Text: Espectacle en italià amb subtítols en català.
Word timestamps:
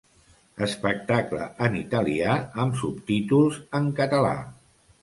Espectacle 0.67 1.49
en 1.67 1.77
italià 1.81 2.35
amb 2.65 2.81
subtítols 2.83 3.63
en 3.83 3.97
català. 4.03 4.35